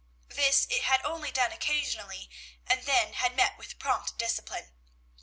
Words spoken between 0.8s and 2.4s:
had only done occasionally,